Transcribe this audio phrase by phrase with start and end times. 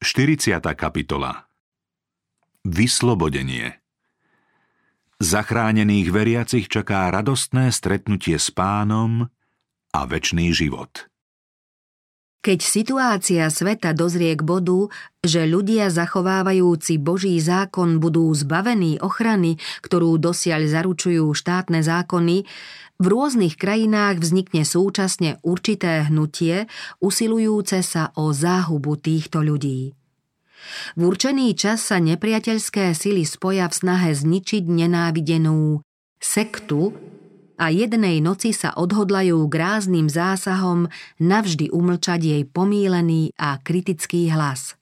[0.00, 0.64] 40.
[0.80, 1.44] kapitola
[2.64, 3.84] Vyslobodenie
[5.20, 9.28] Zachránených veriacich čaká radostné stretnutie s pánom
[9.92, 11.09] a väčší život.
[12.40, 14.88] Keď situácia sveta dozrie k bodu,
[15.20, 22.48] že ľudia zachovávajúci Boží zákon budú zbavení ochrany, ktorú dosiaľ zaručujú štátne zákony,
[23.00, 26.68] v rôznych krajinách vznikne súčasne určité hnutie,
[27.00, 29.92] usilujúce sa o záhubu týchto ľudí.
[30.96, 35.80] V určený čas sa nepriateľské sily spoja v snahe zničiť nenávidenú
[36.20, 36.92] sektu,
[37.60, 40.88] a jednej noci sa odhodlajú k rázným zásahom
[41.20, 44.80] navždy umlčať jej pomílený a kritický hlas.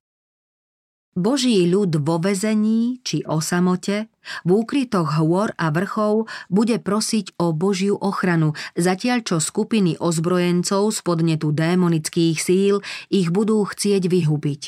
[1.19, 4.07] Boží ľud vo vezení či o samote,
[4.47, 10.99] v úkrytoch hôr a vrchov bude prosiť o Božiu ochranu, zatiaľ čo skupiny ozbrojencov z
[11.03, 14.63] podnetu démonických síl ich budú chcieť vyhubiť.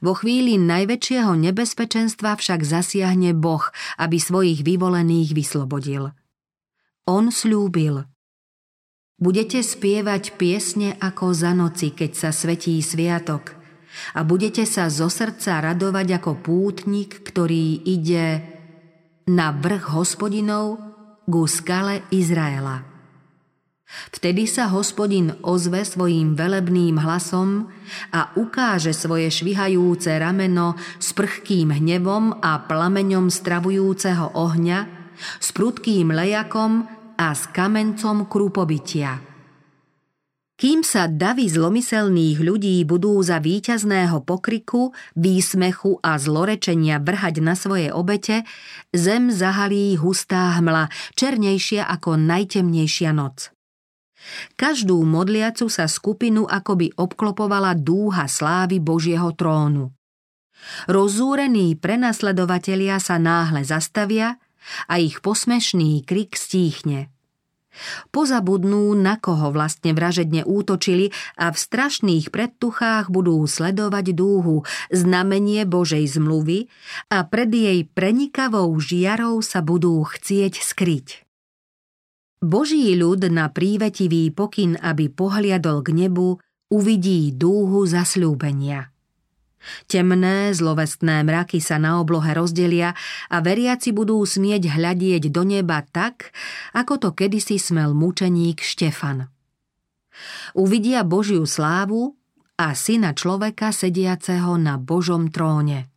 [0.00, 3.66] Vo chvíli najväčšieho nebezpečenstva však zasiahne Boh,
[4.00, 6.16] aby svojich vyvolených vyslobodil.
[7.06, 8.02] On slúbil.
[9.22, 13.54] Budete spievať piesne ako za noci, keď sa svetí sviatok
[14.18, 18.42] a budete sa zo srdca radovať ako pútnik, ktorý ide
[19.30, 20.82] na vrch hospodinov
[21.30, 22.82] ku skale Izraela.
[24.10, 27.70] Vtedy sa hospodin ozve svojim velebným hlasom
[28.10, 34.95] a ukáže svoje švihajúce rameno s prchkým hnevom a plameňom stravujúceho ohňa,
[35.40, 36.84] s prudkým lejakom
[37.16, 39.36] a s kamencom krúpobytia.
[40.56, 47.92] Kým sa davy zlomyselných ľudí budú za víťazného pokriku, výsmechu a zlorečenia vrhať na svoje
[47.92, 48.40] obete,
[48.88, 53.52] zem zahalí hustá hmla, černejšia ako najtemnejšia noc.
[54.56, 59.92] Každú modliacu sa skupinu akoby obklopovala dúha slávy Božieho trónu.
[60.88, 64.40] Rozúrení prenasledovatelia sa náhle zastavia
[64.86, 67.10] a ich posmešný krik stíchne.
[68.08, 76.16] Pozabudnú, na koho vlastne vražedne útočili a v strašných predtuchách budú sledovať dúhu, znamenie Božej
[76.16, 76.72] zmluvy
[77.12, 81.08] a pred jej prenikavou žiarou sa budú chcieť skryť.
[82.40, 88.95] Boží ľud na prívetivý pokyn, aby pohliadol k nebu, uvidí dúhu zasľúbenia.
[89.90, 92.94] Temné, zlovestné mraky sa na oblohe rozdelia
[93.30, 96.30] a veriaci budú smieť hľadieť do neba tak,
[96.74, 99.30] ako to kedysi smel mučeník Štefan.
[100.56, 102.16] Uvidia Božiu slávu
[102.56, 105.92] a syna človeka sediaceho na Božom tróne.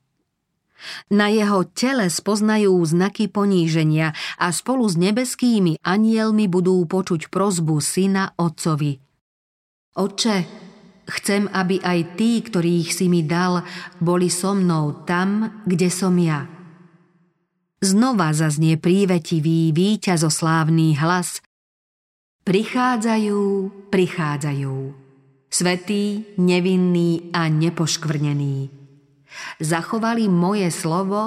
[1.11, 8.31] Na jeho tele spoznajú znaky poníženia a spolu s nebeskými anielmi budú počuť prozbu syna
[8.39, 8.95] otcovi.
[9.99, 10.37] Oče,
[11.09, 13.65] Chcem, aby aj tí, ktorých si mi dal,
[13.97, 16.45] boli so mnou tam, kde som ja.
[17.81, 21.41] Znova zaznie prívetivý, víťazoslávny hlas.
[22.45, 23.41] Prichádzajú,
[23.89, 24.75] prichádzajú.
[25.49, 28.69] Svetý, nevinný a nepoškvrnený.
[29.57, 31.21] Zachovali moje slovo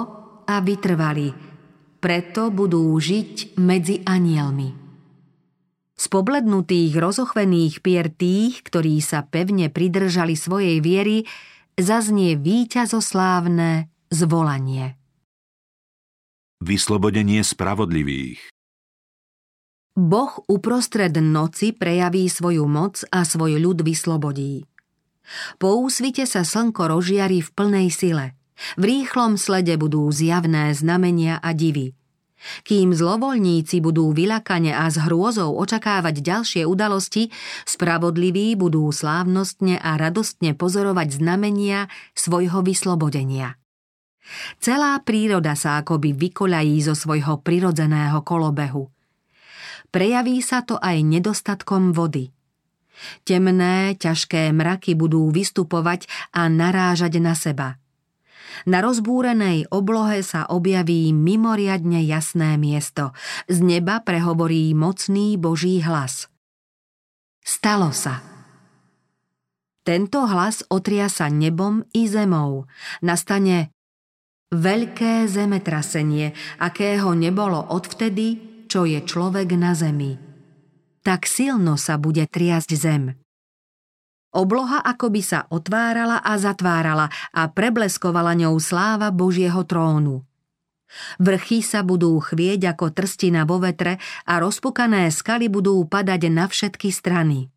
[0.47, 1.33] a vytrvali,
[1.99, 4.82] preto budú žiť medzi anielmi.
[6.03, 11.23] Z poblednutých rozochvených pier tých, ktorí sa pevne pridržali svojej viery,
[11.79, 14.99] zaznie víťazoslávne zvolanie.
[16.59, 18.51] Vyslobodenie spravodlivých
[19.95, 24.67] Boh uprostred noci prejaví svoju moc a svoj ľud vyslobodí.
[25.55, 28.35] Po úsvite sa slnko rozžiari v plnej sile.
[28.75, 31.95] V rýchlom slede budú zjavné znamenia a divy–
[32.67, 37.31] kým zlovoľníci budú vylakane a s hrôzou očakávať ďalšie udalosti,
[37.63, 43.59] spravodliví budú slávnostne a radostne pozorovať znamenia svojho vyslobodenia.
[44.63, 48.87] Celá príroda sa akoby vykoľají zo svojho prirodzeného kolobehu.
[49.91, 52.31] Prejaví sa to aj nedostatkom vody.
[53.27, 57.75] Temné, ťažké mraky budú vystupovať a narážať na seba–
[58.69, 63.15] na rozbúrenej oblohe sa objaví mimoriadne jasné miesto.
[63.49, 66.27] Z neba prehovorí mocný Boží hlas.
[67.43, 68.23] Stalo sa.
[69.83, 72.71] Tento hlas otriasa nebom i zemou.
[73.03, 73.75] Nastane
[74.53, 78.39] veľké zemetrasenie, akého nebolo odvtedy,
[78.69, 80.15] čo je človek na zemi.
[81.03, 83.22] Tak silno sa bude triasť zem.
[84.33, 90.25] Obloha akoby sa otvárala a zatvárala a prebleskovala ňou sláva Božieho trónu.
[91.21, 96.89] Vrchy sa budú chvieť ako trstina vo vetre a rozpukané skaly budú padať na všetky
[96.89, 97.49] strany.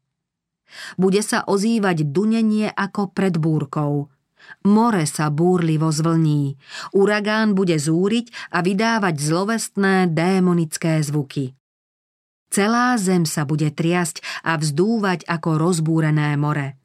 [1.00, 4.12] Bude sa ozývať dunenie ako pred búrkou.
[4.69, 6.55] More sa búrlivo zvlní.
[6.94, 11.56] Uragán bude zúriť a vydávať zlovestné démonické zvuky.
[12.56, 16.81] Celá zem sa bude triasť a vzdúvať ako rozbúrené more.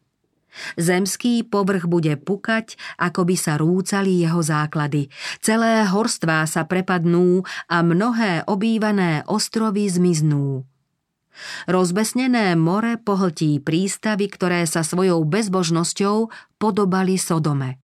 [0.76, 5.08] Zemský povrch bude pukať, ako by sa rúcali jeho základy.
[5.40, 10.68] Celé horstvá sa prepadnú a mnohé obývané ostrovy zmiznú.
[11.72, 16.28] Rozbesnené more pohltí prístavy, ktoré sa svojou bezbožnosťou
[16.60, 17.80] podobali Sodome.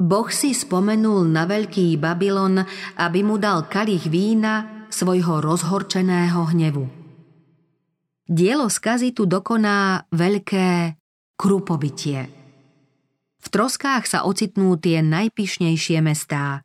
[0.00, 2.64] Boh si spomenul na veľký Babylon,
[2.96, 6.86] aby mu dal kalich vína svojho rozhorčeného hnevu.
[8.30, 10.94] Dielo skazy tu dokoná veľké
[11.34, 12.30] krupobytie.
[13.40, 16.62] V troskách sa ocitnú tie najpišnejšie mestá.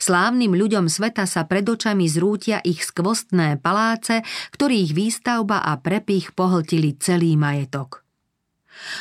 [0.00, 4.24] Slávnym ľuďom sveta sa pred očami zrútia ich skvostné paláce,
[4.56, 8.02] ktorých výstavba a prepich pohltili celý majetok.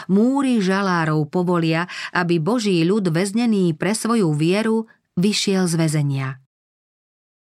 [0.07, 4.88] Múry žalárov povolia, aby Boží ľud väznený pre svoju vieru
[5.19, 6.30] vyšiel z väzenia.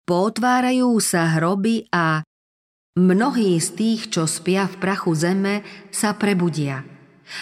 [0.06, 2.22] Potvárajú sa hroby a
[2.94, 6.82] mnohí z tých, čo spia v prachu zeme, sa prebudia–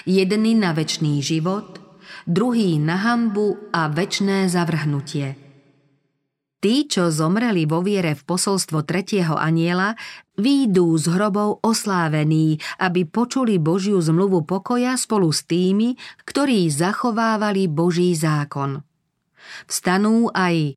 [0.09, 1.81] Jedný na väčší život,
[2.25, 5.37] druhý na hambu a väčné zavrhnutie.
[6.65, 10.01] Tí, čo zomreli vo viere v posolstvo tretieho aniela,
[10.41, 18.17] výjdú z hrobov oslávení, aby počuli Božiu zmluvu pokoja spolu s tými, ktorí zachovávali Boží
[18.17, 18.81] zákon.
[19.69, 20.73] Vstanú aj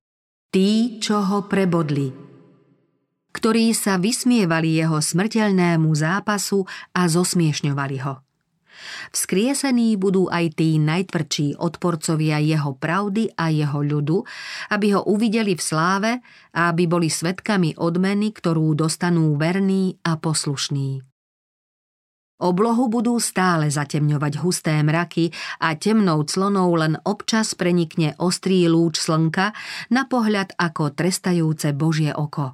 [0.57, 2.09] tí, čo ho prebodli,
[3.30, 6.65] ktorí sa vysmievali jeho smrteľnému zápasu
[6.98, 8.25] a zosmiešňovali ho.
[9.13, 14.25] Vzkriesení budú aj tí najtvrdší odporcovia jeho pravdy a jeho ľudu,
[14.74, 16.12] aby ho uvideli v sláve
[16.57, 21.06] a aby boli svetkami odmeny, ktorú dostanú verní a poslušní.
[22.38, 29.57] Oblohu budú stále zatemňovať husté mraky a temnou clonou len občas prenikne ostrý lúč slnka
[29.89, 32.54] na pohľad ako trestajúce Božie oko.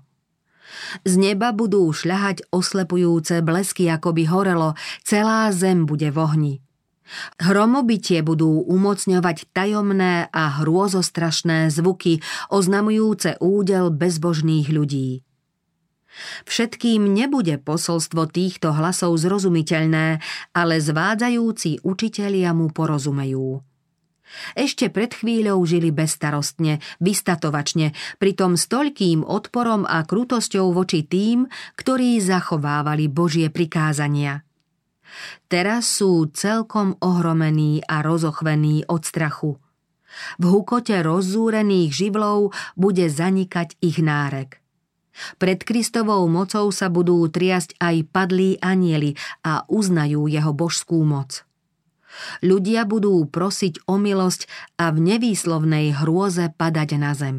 [1.03, 4.69] Z neba budú šľahať oslepujúce blesky, ako by horelo,
[5.03, 6.53] celá zem bude v ohni.
[7.43, 15.27] Hromobitie budú umocňovať tajomné a hrôzostrašné zvuky, oznamujúce údel bezbožných ľudí.
[16.45, 20.21] Všetkým nebude posolstvo týchto hlasov zrozumiteľné,
[20.53, 23.65] ale zvádzajúci učitelia mu porozumejú.
[24.57, 31.45] Ešte pred chvíľou žili bezstarostne, vystatovačne, pritom s toľkým odporom a krutosťou voči tým,
[31.77, 34.41] ktorí zachovávali Božie prikázania.
[35.45, 39.61] Teraz sú celkom ohromení a rozochvení od strachu.
[40.41, 44.62] V hukote rozzúrených živlov bude zanikať ich nárek.
[45.37, 49.13] Pred Kristovou mocou sa budú triasť aj padlí anieli
[49.45, 51.45] a uznajú jeho božskú moc.
[52.45, 54.45] Ľudia budú prosiť o milosť
[54.77, 57.37] a v nevýslovnej hrôze padať na zem.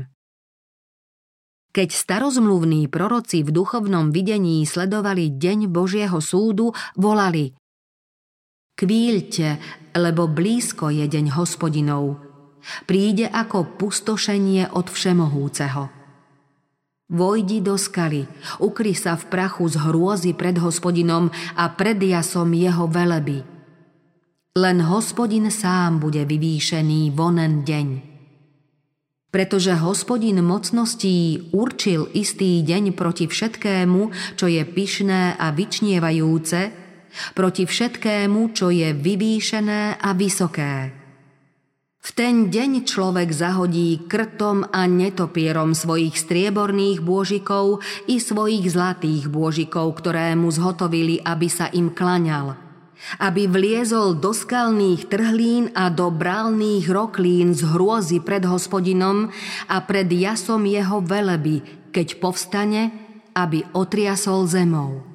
[1.74, 7.54] Keď starozmluvní proroci v duchovnom videní sledovali deň Božieho súdu, volali
[8.74, 9.62] Kvíľte,
[9.94, 12.18] lebo blízko je deň hospodinov.
[12.90, 16.03] Príde ako pustošenie od Všemohúceho.
[17.12, 18.24] Vojdi do skaly,
[18.60, 23.44] ukry sa v prachu z hrôzy pred hospodinom a pred jasom jeho veleby–
[24.54, 27.88] len hospodin sám bude vyvýšený vonen deň.
[29.34, 36.70] Pretože hospodin mocností určil istý deň proti všetkému, čo je pyšné a vyčnievajúce,
[37.34, 41.03] proti všetkému, čo je vyvýšené a vysoké.
[42.04, 50.04] V ten deň človek zahodí krtom a netopierom svojich strieborných bôžikov i svojich zlatých bôžikov,
[50.04, 52.60] ktoré mu zhotovili, aby sa im klaňal–
[53.20, 59.28] aby vliezol do skalných trhlín a do brálných roklín z hrôzy pred hospodinom
[59.68, 61.60] a pred jasom jeho veleby,
[61.92, 62.82] keď povstane,
[63.36, 65.13] aby otriasol zemou.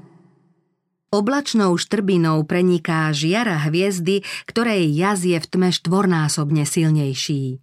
[1.10, 7.58] Oblačnou štrbinou preniká žiara hviezdy, ktorej jaz je v tme štvornásobne silnejší.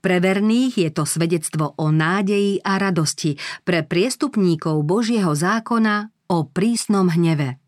[0.00, 3.36] Pre verných je to svedectvo o nádeji a radosti,
[3.68, 7.60] pre priestupníkov Božieho zákona o prísnom hneve.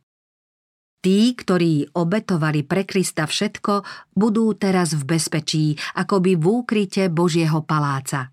[1.04, 3.84] Tí, ktorí obetovali pre Krista všetko,
[4.16, 8.32] budú teraz v bezpečí, akoby v úkryte Božieho paláca.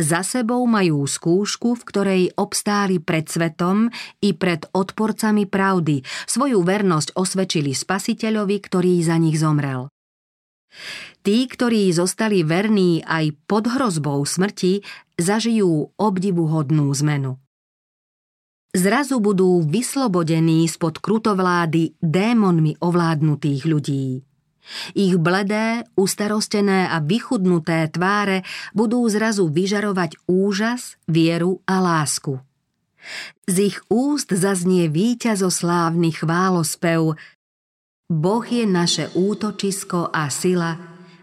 [0.00, 3.92] Za sebou majú skúšku, v ktorej obstáli pred svetom
[4.24, 9.92] i pred odporcami pravdy, svoju vernosť osvedčili spasiteľovi, ktorý za nich zomrel.
[11.20, 14.80] Tí, ktorí zostali verní aj pod hrozbou smrti,
[15.20, 17.36] zažijú obdivuhodnú zmenu.
[18.72, 24.29] Zrazu budú vyslobodení spod krutovlády démonmi ovládnutých ľudí.
[24.94, 32.38] Ich bledé, ustarostené a vychudnuté tváre budú zrazu vyžarovať úžas, vieru a lásku.
[33.48, 37.16] Z ich úst zaznie víťazoslávny chválospev
[38.10, 40.76] Boh je naše útočisko a sila,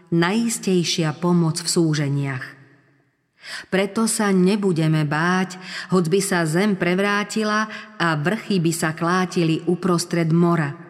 [0.08, 2.44] najistejšia pomoc v súženiach.
[3.72, 5.56] Preto sa nebudeme báť,
[5.94, 10.74] hoď by sa zem prevrátila a vrchy by sa klátili uprostred mora–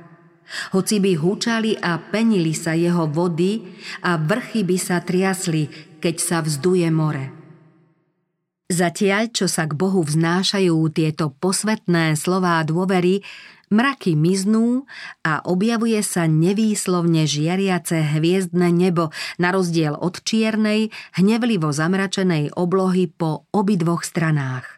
[0.73, 3.65] hoci by hučali a penili sa jeho vody
[4.05, 5.69] a vrchy by sa triasli,
[6.01, 7.39] keď sa vzduje more.
[8.69, 13.25] Zatiaľ, čo sa k Bohu vznášajú tieto posvetné slová dôvery,
[13.73, 14.85] mraky miznú
[15.25, 19.09] a objavuje sa nevýslovne žiariace hviezdne nebo
[19.41, 24.69] na rozdiel od čiernej, hnevlivo zamračenej oblohy po obidvoch stranách.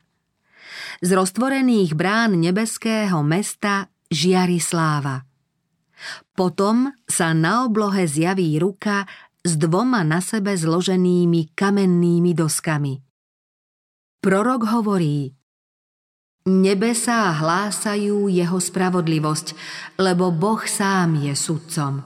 [1.02, 5.26] Z roztvorených brán nebeského mesta žiari sláva–
[6.36, 9.08] potom sa na oblohe zjaví ruka
[9.40, 13.00] s dvoma na sebe zloženými kamennými doskami.
[14.20, 15.32] Prorok hovorí
[16.48, 19.52] Nebesá hlásajú jeho spravodlivosť,
[20.00, 22.00] lebo Boh sám je sudcom.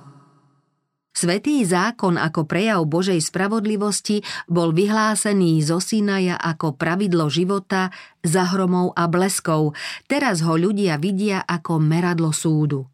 [1.15, 7.95] Svetý zákon ako prejav Božej spravodlivosti bol vyhlásený zo Sinaja ako pravidlo života
[8.27, 9.79] za hromou a bleskov.
[10.11, 12.94] Teraz ho ľudia vidia ako meradlo súdu.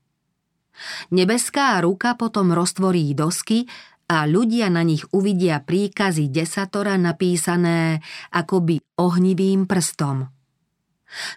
[1.12, 3.68] Nebeská ruka potom roztvorí dosky
[4.10, 8.02] a ľudia na nich uvidia príkazy desatora napísané
[8.34, 10.26] akoby ohnivým prstom.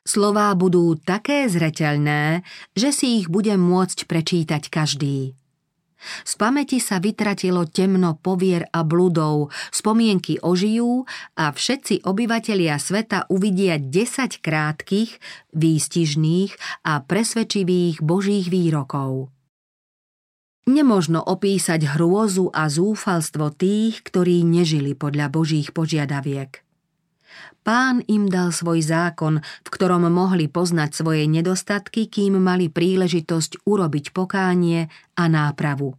[0.06, 2.46] Slová budú také zreteľné,
[2.78, 5.34] že si ich bude môcť prečítať každý.
[6.24, 11.08] Z pamäti sa vytratilo temno povier a bludov, spomienky ožijú
[11.40, 15.18] a všetci obyvatelia sveta uvidia 10 krátkých,
[15.54, 16.52] výstižných
[16.88, 19.32] a presvedčivých božích výrokov.
[20.64, 26.64] Nemožno opísať hrôzu a zúfalstvo tých, ktorí nežili podľa Božích požiadaviek.
[27.64, 34.12] Pán im dal svoj zákon, v ktorom mohli poznať svoje nedostatky, kým mali príležitosť urobiť
[34.12, 35.96] pokánie a nápravu.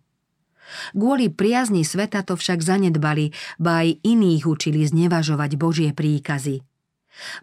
[0.92, 6.60] Kvôli priazni sveta to však zanedbali, ba aj iných učili znevažovať Božie príkazy.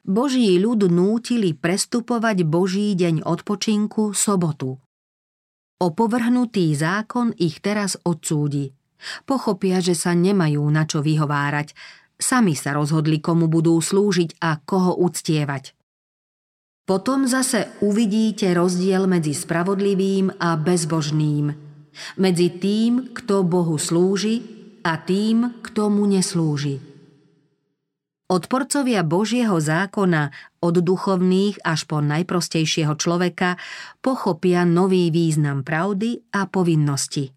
[0.04, 4.78] Boží ľud nútili prestupovať Boží deň odpočinku sobotu.
[5.82, 8.70] Opovrhnutý zákon ich teraz odsúdi.
[9.25, 11.74] Pochopia, že sa nemajú na čo vyhovárať.
[12.22, 15.74] Sami sa rozhodli, komu budú slúžiť a koho uctievať.
[16.86, 21.50] Potom zase uvidíte rozdiel medzi spravodlivým a bezbožným.
[22.22, 24.46] Medzi tým, kto Bohu slúži
[24.86, 26.78] a tým, kto mu neslúži.
[28.32, 30.32] Odporcovia Božieho zákona
[30.63, 33.60] od duchovných až po najprostejšieho človeka
[34.00, 37.36] pochopia nový význam pravdy a povinnosti.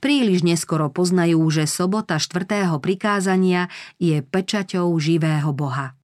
[0.00, 5.96] Príliš neskoro poznajú, že sobota štvrtého prikázania je pečaťou živého Boha.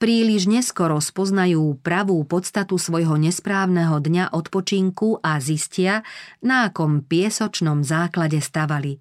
[0.00, 6.00] Príliš neskoro spoznajú pravú podstatu svojho nesprávneho dňa odpočinku a zistia,
[6.40, 8.96] na akom piesočnom základe stavali.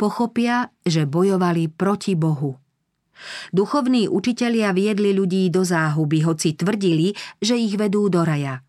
[0.00, 2.56] Pochopia, že bojovali proti Bohu.
[3.52, 8.64] Duchovní učitelia viedli ľudí do záhuby, hoci tvrdili, že ich vedú do raja.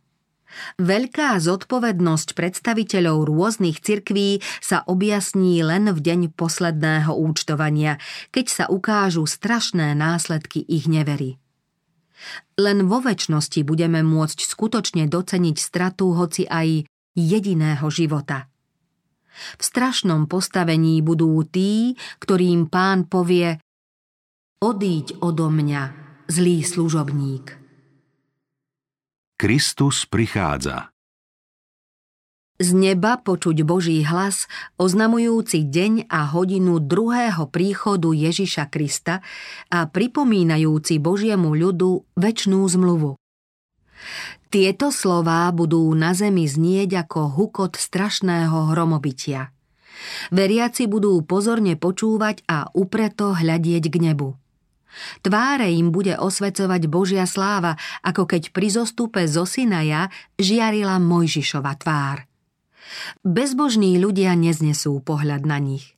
[0.79, 7.97] Veľká zodpovednosť predstaviteľov rôznych cirkví sa objasní len v deň posledného účtovania,
[8.35, 11.39] keď sa ukážu strašné následky ich nevery.
[12.59, 16.85] Len vo väčšnosti budeme môcť skutočne doceniť stratu hoci aj
[17.17, 18.45] jediného života.
[19.57, 23.57] V strašnom postavení budú tí, ktorým pán povie
[24.61, 25.83] Odíď odo mňa,
[26.29, 27.60] zlý služobník.
[29.41, 30.93] Kristus prichádza.
[32.61, 34.45] Z neba počuť Boží hlas,
[34.77, 39.25] oznamujúci deň a hodinu druhého príchodu Ježiša Krista
[39.73, 43.17] a pripomínajúci Božiemu ľudu väčšnú zmluvu.
[44.53, 49.49] Tieto slová budú na zemi znieť ako hukot strašného hromobytia.
[50.29, 54.37] Veriaci budú pozorne počúvať a upreto hľadieť k nebu.
[55.23, 62.27] Tváre im bude osvecovať Božia sláva, ako keď pri zostupe zo Sinaja žiarila Mojžišova tvár.
[63.23, 65.95] Bezbožní ľudia neznesú pohľad na nich.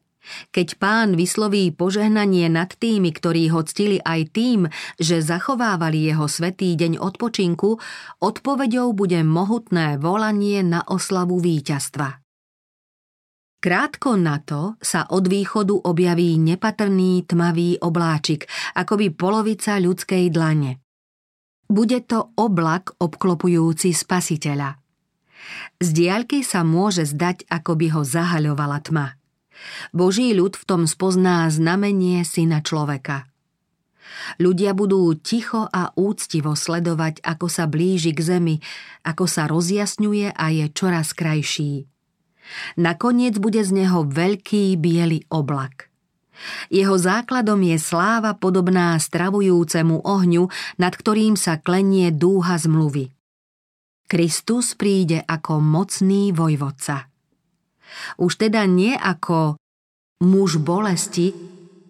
[0.55, 6.79] Keď pán vysloví požehnanie nad tými, ktorí ho ctili aj tým, že zachovávali jeho svetý
[6.79, 7.75] deň odpočinku,
[8.23, 12.22] odpoveďou bude mohutné volanie na oslavu víťazstva.
[13.63, 18.43] Krátko na to sa od východu objaví nepatrný tmavý obláčik,
[18.75, 20.83] akoby polovica ľudskej dlane.
[21.71, 24.83] Bude to oblak obklopujúci spasiteľa.
[25.79, 29.15] Z diaľky sa môže zdať, ako by ho zahaľovala tma.
[29.95, 33.31] Boží ľud v tom spozná znamenie syna človeka.
[34.43, 38.55] Ľudia budú ticho a úctivo sledovať, ako sa blíži k zemi,
[39.07, 41.92] ako sa rozjasňuje a je čoraz krajší.
[42.75, 45.93] Nakoniec bude z neho veľký biely oblak.
[46.67, 50.49] Jeho základom je sláva podobná stravujúcemu ohňu,
[50.81, 53.13] nad ktorým sa klenie dúha zmluvy.
[54.09, 57.07] Kristus príde ako mocný vojvodca.
[58.19, 59.55] Už teda nie ako
[60.25, 61.31] muž bolesti,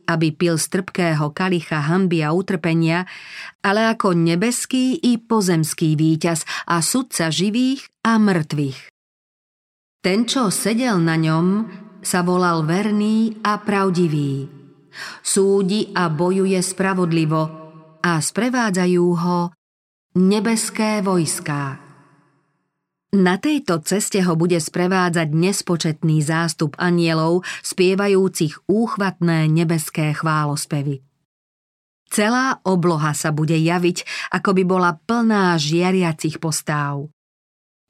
[0.03, 3.07] aby pil z trpkého kalicha hamby a utrpenia,
[3.63, 8.92] ale ako nebeský i pozemský víťaz a sudca živých a mŕtvych.
[10.03, 11.47] Ten, čo sedel na ňom,
[12.03, 14.51] sa volal verný a pravdivý.
[15.23, 17.41] Súdi a bojuje spravodlivo
[18.03, 19.39] a sprevádzajú ho
[20.19, 21.79] nebeské vojská.
[23.15, 30.99] Na tejto ceste ho bude sprevádzať nespočetný zástup anielov, spievajúcich úchvatné nebeské chválospevy.
[32.11, 37.07] Celá obloha sa bude javiť, ako by bola plná žiariacich postáv.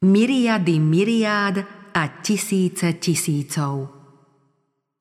[0.05, 3.89] Myriady myriád a tisíce tisícov.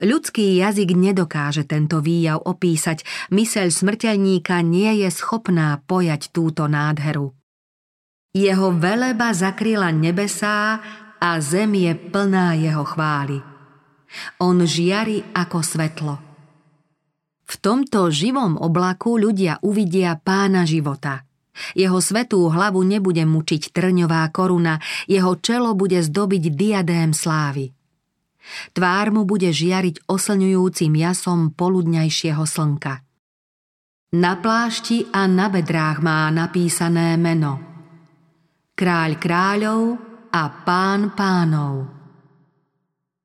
[0.03, 7.33] Ľudský jazyk nedokáže tento výjav opísať, myseľ smrteľníka nie je schopná pojať túto nádheru.
[8.35, 10.83] Jeho veleba zakryla nebesá
[11.23, 13.39] a zem je plná jeho chvály.
[14.43, 16.15] On žiari ako svetlo.
[17.47, 21.23] V tomto živom oblaku ľudia uvidia pána života–
[21.77, 27.73] jeho svetú hlavu nebude mučiť trňová koruna, jeho čelo bude zdobiť diadém slávy.
[28.75, 33.05] Tvár mu bude žiariť oslňujúcim jasom poludňajšieho slnka.
[34.13, 37.57] Na plášti a na bedrách má napísané meno.
[38.77, 39.83] Kráľ kráľov
[40.33, 41.89] a pán pánov.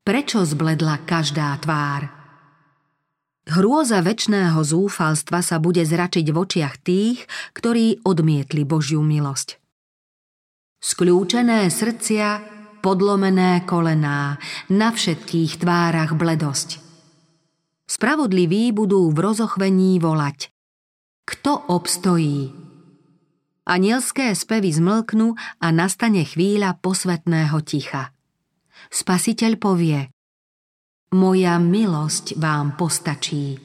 [0.08, 2.17] Prečo zbledla každá tvár?
[3.48, 7.24] Hrôza väčšného zúfalstva sa bude zračiť v očiach tých,
[7.56, 9.56] ktorí odmietli Božiu milosť.
[10.84, 12.44] Skľúčené srdcia,
[12.84, 14.36] podlomené kolená,
[14.68, 16.84] na všetkých tvárach bledosť.
[17.88, 20.52] Spravodliví budú v rozochvení volať
[21.24, 22.52] Kto obstojí?
[23.64, 28.12] Anielské spevy zmlknú a nastane chvíľa posvetného ticha.
[28.92, 30.00] Spasiteľ povie–
[31.12, 33.60] moja milosť vám postačí.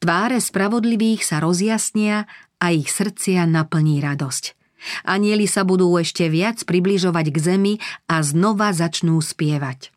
[0.00, 2.24] Tváre spravodlivých sa rozjasnia
[2.56, 4.56] a ich srdcia naplní radosť.
[5.04, 7.74] Anieli sa budú ešte viac približovať k zemi
[8.08, 9.92] a znova začnú spievať.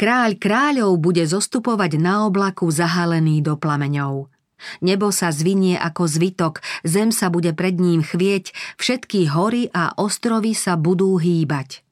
[0.00, 4.32] Kráľ kráľov bude zostupovať na oblaku zahalený do plameňov.
[4.80, 10.56] Nebo sa zvinie ako zvitok, zem sa bude pred ním chvieť, všetky hory a ostrovy
[10.56, 11.84] sa budú hýbať.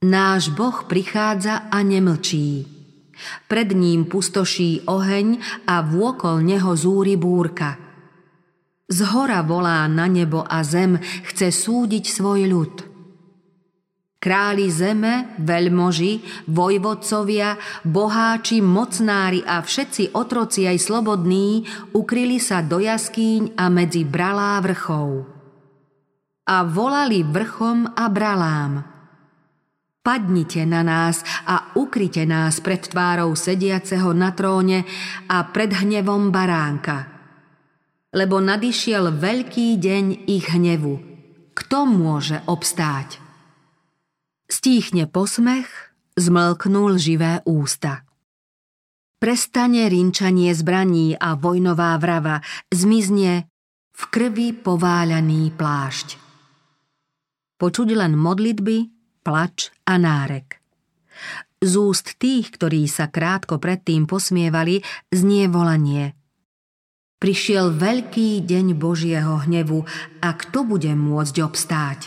[0.00, 2.64] Náš Boh prichádza a nemlčí.
[3.44, 5.36] Pred ním pustoší oheň
[5.68, 7.76] a vôkol neho zúri búrka.
[8.88, 12.74] Z hora volá na nebo a zem, chce súdiť svoj ľud.
[14.16, 23.52] Králi zeme, veľmoži, vojvodcovia, boháči, mocnári a všetci otroci aj slobodní ukryli sa do jaskýň
[23.52, 25.28] a medzi bralá vrchov.
[26.48, 28.74] A volali vrchom a bralám–
[30.10, 34.82] Padnite na nás a ukryte nás pred tvárou sediaceho na tróne
[35.30, 37.06] a pred hnevom baránka.
[38.10, 40.98] Lebo nadišiel veľký deň ich hnevu.
[41.54, 43.22] Kto môže obstáť?
[44.50, 48.02] Stíchne posmech, zmlknul živé ústa.
[49.22, 53.46] Prestane rinčanie zbraní a vojnová vrava, zmizne
[53.94, 56.18] v krvi pováľaný plášť.
[57.62, 60.60] Počuť len modlitby, plač a nárek.
[61.60, 64.80] Z úst tých, ktorí sa krátko predtým posmievali,
[65.12, 66.16] znie volanie.
[67.20, 69.84] Prišiel veľký deň Božieho hnevu
[70.24, 72.00] a kto bude môcť obstáť?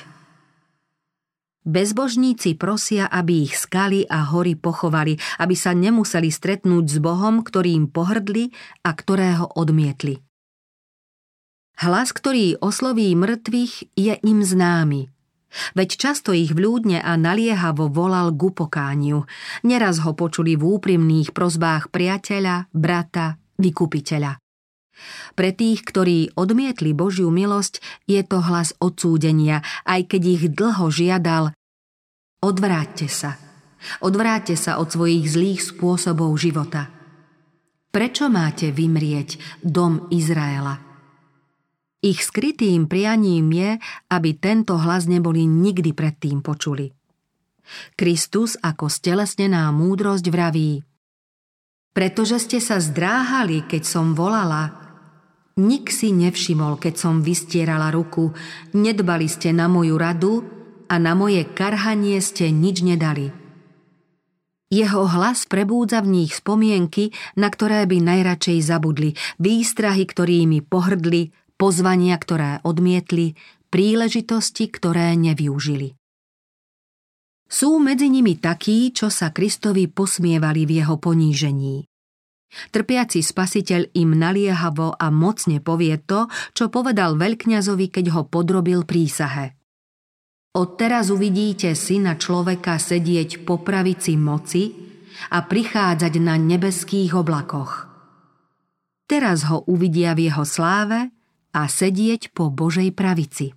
[1.64, 7.94] Bezbožníci prosia, aby ich skaly a hory pochovali, aby sa nemuseli stretnúť s Bohom, ktorým
[7.94, 10.18] pohrdli a ktorého odmietli.
[11.78, 15.13] Hlas, ktorý osloví mŕtvych, je im známy.
[15.78, 19.26] Veď často ich vľúdne a naliehavo volal k upokániu.
[19.62, 24.42] Neraz ho počuli v úprimných prozbách priateľa, brata, vykupiteľa.
[25.34, 31.54] Pre tých, ktorí odmietli Božiu milosť, je to hlas odsúdenia, aj keď ich dlho žiadal
[32.44, 33.40] Odvráťte sa.
[34.04, 36.92] Odvráťte sa od svojich zlých spôsobov života.
[37.88, 40.93] Prečo máte vymrieť dom Izraela?
[42.04, 43.72] Ich skrytým prianím je,
[44.12, 46.92] aby tento hlas neboli nikdy predtým počuli.
[47.96, 50.84] Kristus ako stelesnená múdrosť vraví
[51.96, 54.76] Pretože ste sa zdráhali, keď som volala,
[55.56, 58.36] nik si nevšimol, keď som vystierala ruku,
[58.76, 60.44] nedbali ste na moju radu
[60.92, 63.32] a na moje karhanie ste nič nedali.
[64.74, 72.18] Jeho hlas prebúdza v nich spomienky, na ktoré by najradšej zabudli, výstrahy, ktorými pohrdli, pozvania,
[72.18, 73.38] ktoré odmietli,
[73.70, 75.98] príležitosti, ktoré nevyužili.
[77.54, 81.86] Sú medzi nimi takí, čo sa Kristovi posmievali v jeho ponížení.
[82.74, 89.54] Trpiaci spasiteľ im naliehavo a mocne povie to, čo povedal veľkňazovi, keď ho podrobil prísahe.
[90.54, 94.70] Odteraz uvidíte syna človeka sedieť po pravici moci
[95.34, 97.90] a prichádzať na nebeských oblakoch.
[99.06, 101.13] Teraz ho uvidia v jeho sláve
[101.54, 103.54] a sedieť po Božej pravici.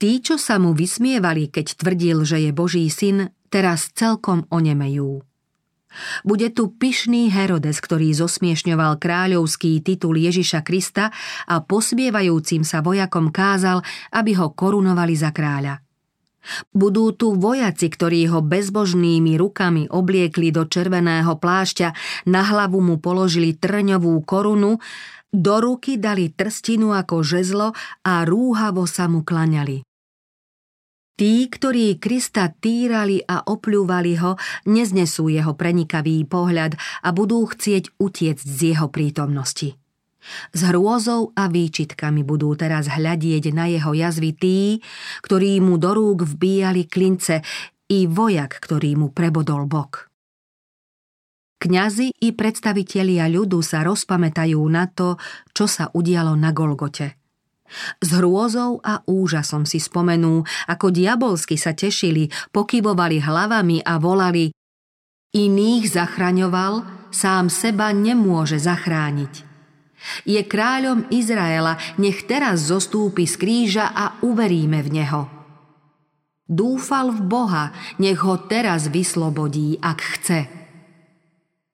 [0.00, 5.20] Tí, čo sa mu vysmievali, keď tvrdil, že je Boží syn, teraz celkom onemejú.
[6.22, 11.10] Bude tu pyšný Herodes, ktorý zosmiešňoval kráľovský titul Ježiša Krista
[11.50, 13.82] a posmievajúcim sa vojakom kázal,
[14.14, 15.82] aby ho korunovali za kráľa.
[16.72, 21.92] Budú tu vojaci, ktorí ho bezbožnými rukami obliekli do červeného plášťa,
[22.32, 24.80] na hlavu mu položili trňovú korunu
[25.30, 29.86] do ruky dali trstinu ako žezlo a rúhavo sa mu klaňali.
[31.14, 38.46] Tí, ktorí Krista týrali a opľúvali ho, neznesú jeho prenikavý pohľad a budú chcieť utiecť
[38.46, 39.76] z jeho prítomnosti.
[40.52, 44.58] S hrôzou a výčitkami budú teraz hľadieť na jeho jazvy tí,
[45.20, 47.44] ktorí mu do rúk vbíjali klince,
[47.90, 50.09] i vojak, ktorý mu prebodol bok.
[51.60, 55.20] Kňazi i predstavitelia ľudu sa rozpamätajú na to,
[55.52, 57.20] čo sa udialo na Golgote.
[58.00, 64.48] S hrôzou a úžasom si spomenú, ako diabolsky sa tešili, pokyvovali hlavami a volali
[65.30, 69.46] Iných zachraňoval, sám seba nemôže zachrániť.
[70.26, 75.22] Je kráľom Izraela, nech teraz zostúpi z kríža a uveríme v neho.
[76.50, 77.70] Dúfal v Boha,
[78.02, 80.59] nech ho teraz vyslobodí, ak chce.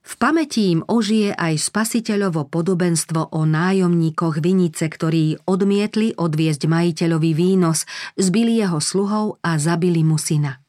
[0.07, 7.83] V pamäti im ožije aj spasiteľovo podobenstvo o nájomníkoch vinice, ktorí odmietli odviesť majiteľovi výnos,
[8.15, 10.63] zbili jeho sluhov a zabili mu syna.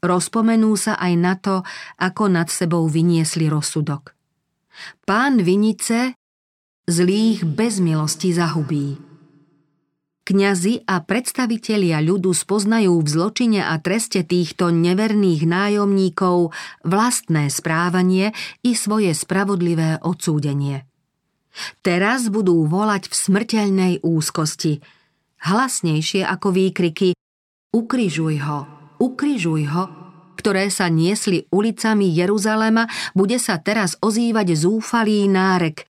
[0.00, 1.66] Rozpomenú sa aj na to,
[1.98, 4.14] ako nad sebou vyniesli rozsudok.
[5.02, 6.14] Pán vinice
[6.86, 9.09] zlých bez milosti zahubí.
[10.30, 16.54] Kňazi a predstavitelia ľudu spoznajú v zločine a treste týchto neverných nájomníkov
[16.86, 18.30] vlastné správanie
[18.62, 20.86] i svoje spravodlivé odsúdenie.
[21.82, 24.78] Teraz budú volať v smrteľnej úzkosti,
[25.42, 27.18] hlasnejšie ako výkriky
[27.74, 28.60] Ukrižuj ho,
[29.02, 29.84] ukrižuj ho,
[30.38, 32.86] ktoré sa niesli ulicami Jeruzalema,
[33.18, 35.89] bude sa teraz ozývať zúfalý nárek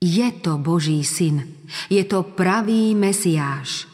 [0.00, 1.56] je to Boží syn.
[1.88, 3.88] Je to pravý Mesiáš.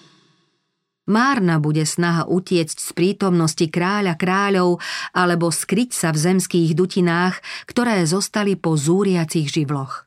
[1.02, 4.78] Márna bude snaha utiecť z prítomnosti kráľa kráľov
[5.10, 10.06] alebo skryť sa v zemských dutinách, ktoré zostali po zúriacich živloch.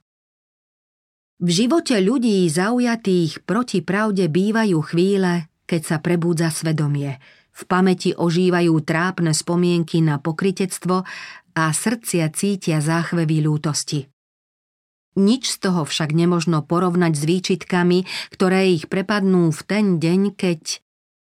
[1.35, 7.19] V živote ľudí zaujatých proti pravde bývajú chvíle, keď sa prebúdza svedomie.
[7.51, 11.03] V pamäti ožívajú trápne spomienky na pokritectvo
[11.59, 14.14] a srdcia cítia záchvevy lútosti.
[15.15, 18.03] Nič z toho však nemožno porovnať s výčitkami,
[18.35, 20.83] ktoré ich prepadnú v ten deň, keď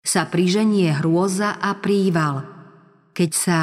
[0.05, 2.45] sa priženie hrôza a príval,
[3.17, 3.59] keď sa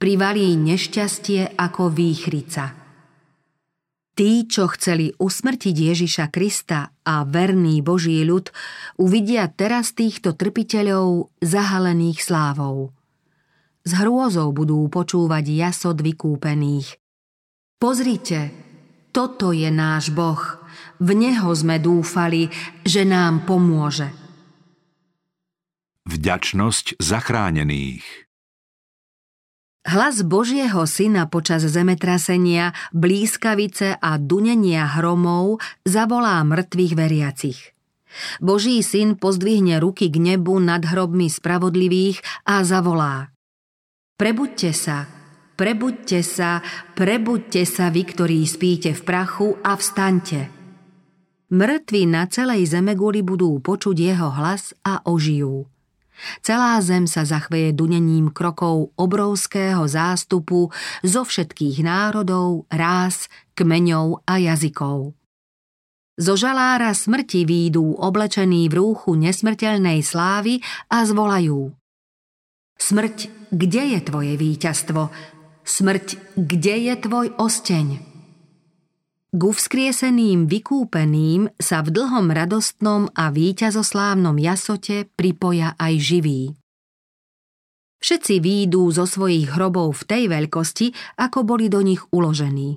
[0.00, 2.72] privalí nešťastie ako výchrica.
[4.14, 8.46] Tí, čo chceli usmrtiť Ježiša Krista a verný Boží ľud,
[8.96, 12.94] uvidia teraz týchto trpiteľov zahalených slávou.
[13.82, 16.94] S hrôzou budú počúvať jasod vykúpených.
[17.82, 18.63] Pozrite,
[19.14, 20.42] toto je náš Boh.
[20.98, 22.50] V Neho sme dúfali,
[22.82, 24.10] že nám pomôže.
[26.04, 28.04] Vďačnosť zachránených
[29.84, 37.60] Hlas Božieho syna počas zemetrasenia, blízkavice a dunenia hromov zavolá mŕtvych veriacich.
[38.40, 43.34] Boží syn pozdvihne ruky k nebu nad hrobmi spravodlivých a zavolá
[44.14, 45.23] Prebuďte sa,
[45.54, 46.58] Prebuďte sa,
[46.98, 50.50] prebuďte sa vy, ktorí spíte v prachu a vstaňte.
[51.54, 55.70] Mŕtvi na celej zemeguli budú počuť jeho hlas a ožijú.
[56.42, 60.74] Celá zem sa zachveje dunením krokov obrovského zástupu
[61.06, 65.14] zo všetkých národov, rás, kmeňov a jazykov.
[66.14, 71.74] Zo žalára smrti výjdú oblečení v rúchu nesmrteľnej slávy a zvolajú.
[72.78, 75.33] Smrť, kde je tvoje víťazstvo?
[75.64, 77.96] Smrť, kde je tvoj osteň?
[79.32, 86.52] Ku vzkrieseným vykúpeným sa v dlhom radostnom a víťazoslávnom jasote pripoja aj živí.
[88.04, 92.76] Všetci výjdú zo svojich hrobov v tej veľkosti, ako boli do nich uložení.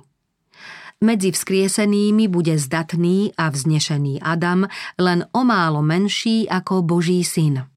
[1.04, 4.64] Medzi vzkriesenými bude zdatný a vznešený Adam,
[4.96, 7.68] len o málo menší ako Boží syn.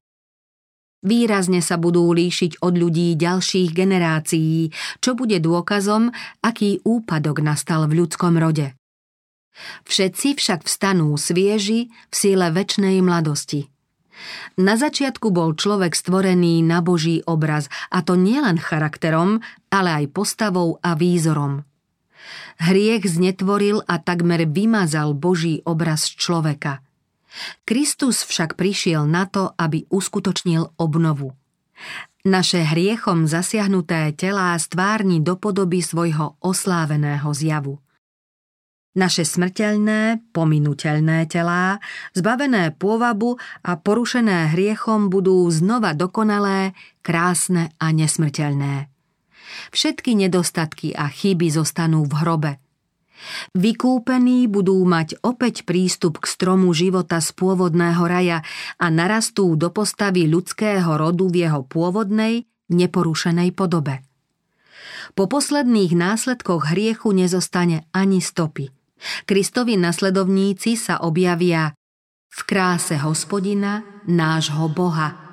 [1.01, 4.69] Výrazne sa budú líšiť od ľudí ďalších generácií,
[5.01, 6.13] čo bude dôkazom,
[6.45, 8.77] aký úpadok nastal v ľudskom rode.
[9.89, 13.73] Všetci však vstanú svieži v síle väčšnej mladosti.
[14.61, 19.41] Na začiatku bol človek stvorený na Boží obraz, a to nielen charakterom,
[19.73, 21.65] ale aj postavou a výzorom.
[22.61, 26.85] Hriech znetvoril a takmer vymazal Boží obraz človeka.
[27.63, 31.33] Kristus však prišiel na to, aby uskutočnil obnovu.
[32.21, 37.81] Naše hriechom zasiahnuté telá stvárni do podoby svojho osláveného zjavu.
[38.91, 41.79] Naše smrteľné, pominuteľné telá,
[42.11, 48.91] zbavené pôvabu a porušené hriechom budú znova dokonalé, krásne a nesmrteľné.
[49.71, 52.51] Všetky nedostatky a chyby zostanú v hrobe.
[53.53, 58.37] Vykúpení budú mať opäť prístup k stromu života z pôvodného raja
[58.81, 64.01] a narastú do postavy ľudského rodu v jeho pôvodnej, neporušenej podobe.
[65.11, 68.71] Po posledných následkoch hriechu nezostane ani stopy.
[69.27, 71.73] Kristovi nasledovníci sa objavia
[72.31, 75.31] v kráse hospodina, nášho Boha,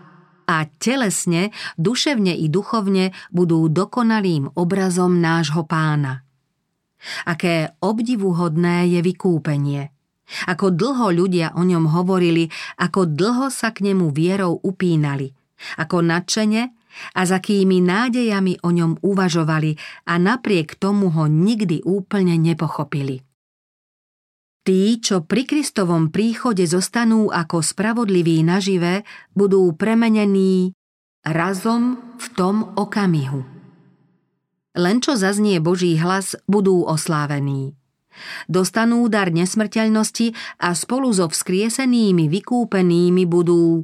[0.49, 6.25] a telesne, duševne i duchovne budú dokonalým obrazom nášho pána.
[7.27, 9.93] Aké obdivuhodné je vykúpenie.
[10.45, 15.33] Ako dlho ľudia o ňom hovorili, ako dlho sa k nemu vierou upínali,
[15.81, 16.63] ako nadšene
[17.17, 23.25] a za akými nádejami o ňom uvažovali a napriek tomu ho nikdy úplne nepochopili.
[24.69, 29.01] Tí, čo pri Kristovom príchode zostanú ako spravodliví nažive,
[29.33, 30.77] budú premenení
[31.25, 33.58] razom v tom okamihu.
[34.79, 37.75] Len čo zaznie Boží hlas, budú oslávení.
[38.47, 43.83] Dostanú dar nesmrteľnosti a spolu so vzkriesenými vykúpenými budú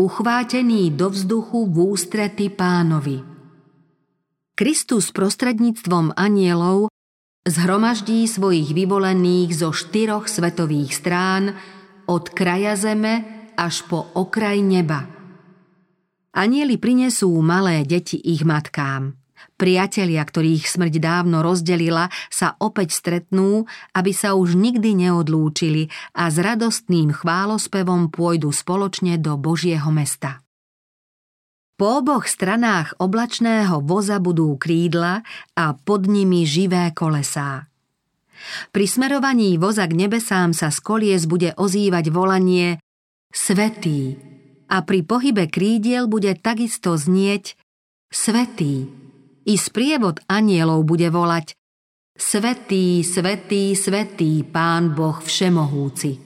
[0.00, 3.22] uchvátení do vzduchu v ústrety pánovi.
[4.56, 6.90] Kristus prostredníctvom anielov
[7.44, 11.54] zhromaždí svojich vyvolených zo štyroch svetových strán
[12.10, 15.06] od kraja zeme až po okraj neba.
[16.32, 19.19] Anieli prinesú malé deti ich matkám.
[19.60, 26.36] Priatelia, ktorých smrť dávno rozdelila, sa opäť stretnú, aby sa už nikdy neodlúčili a s
[26.40, 30.40] radostným chválospevom pôjdu spoločne do Božieho mesta.
[31.80, 35.24] Po oboch stranách oblačného voza budú krídla
[35.56, 37.72] a pod nimi živé kolesá.
[38.68, 42.80] Pri smerovaní voza k nebesám sa z kolies bude ozývať volanie
[43.32, 44.20] Svetý
[44.68, 47.56] a pri pohybe krídiel bude takisto znieť
[48.12, 48.99] Svetý.
[49.50, 51.58] I sprievod anielov bude volať
[52.14, 56.22] Svetý, svetý, svetý, Pán Boh Všemohúci.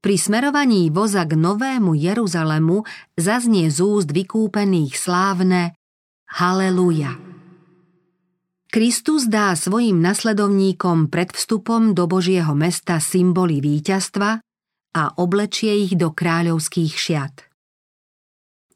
[0.00, 2.86] Pri smerovaní voza k Novému Jeruzalemu
[3.18, 5.76] zaznie z úst vykúpených slávne
[6.32, 7.12] Haleluja.
[8.72, 14.40] Kristus dá svojim nasledovníkom pred vstupom do Božieho mesta symboly víťazstva
[14.96, 17.47] a oblečie ich do kráľovských šiat.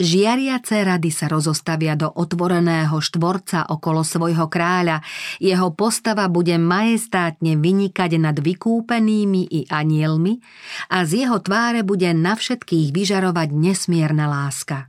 [0.00, 5.04] Žiariace rady sa rozostavia do otvoreného štvorca okolo svojho kráľa.
[5.36, 10.40] Jeho postava bude majestátne vynikať nad vykúpenými i anielmi
[10.90, 14.88] a z jeho tváre bude na všetkých vyžarovať nesmierna láska.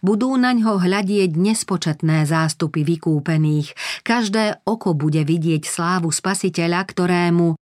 [0.00, 3.74] Budú na ňo hľadieť nespočetné zástupy vykúpených.
[4.06, 7.58] Každé oko bude vidieť slávu spasiteľa, ktorému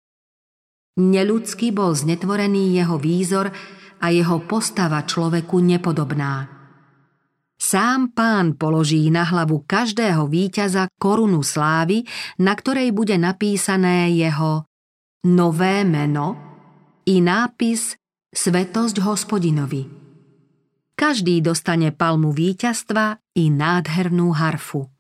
[0.95, 3.51] neľudský bol znetvorený jeho výzor
[4.05, 6.53] a jeho postava človeku nepodobná.
[7.57, 12.05] Sám pán položí na hlavu každého víťaza korunu slávy,
[12.37, 14.69] na ktorej bude napísané jeho
[15.25, 16.37] nové meno
[17.09, 17.97] i nápis
[18.35, 19.87] Svetosť hospodinovi.
[20.99, 24.91] Každý dostane palmu víťazstva i nádhernú harfu.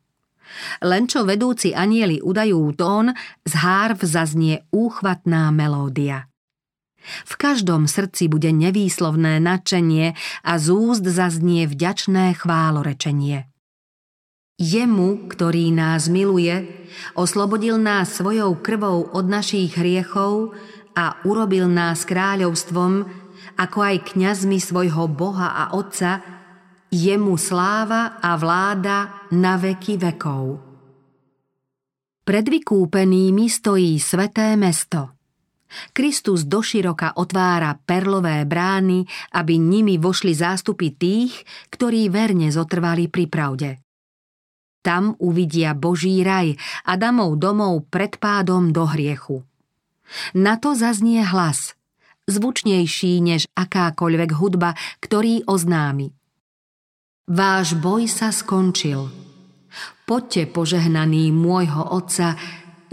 [0.78, 3.10] Len čo vedúci anieli udajú tón,
[3.42, 6.30] z hárv zaznie úchvatná melódia.
[7.04, 13.48] V každom srdci bude nevýslovné nadšenie a z úst zaznie vďačné chválorečenie.
[14.54, 16.86] Jemu, ktorý nás miluje,
[17.18, 20.54] oslobodil nás svojou krvou od našich hriechov
[20.94, 23.02] a urobil nás kráľovstvom,
[23.58, 26.22] ako aj kňazmi svojho Boha a Otca,
[26.94, 30.62] jemu sláva a vláda na veky vekov.
[32.24, 35.18] Pred vykúpenými stojí sveté mesto.
[35.92, 43.70] Kristus doširoka otvára perlové brány, aby nimi vošli zástupy tých, ktorí verne zotrvali pri pravde.
[44.84, 49.42] Tam uvidia Boží raj Adamov domov pred pádom do hriechu.
[50.36, 51.72] Na to zaznie hlas,
[52.28, 56.12] zvučnejší než akákoľvek hudba, ktorý oznámi–
[57.24, 59.08] Váš boj sa skončil.
[60.04, 62.36] Poďte požehnaný môjho Otca,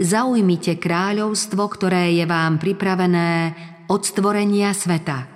[0.02, 3.54] zaujmite kráľovstvo, ktoré je vám pripravené
[3.86, 5.30] od stvorenia sveta.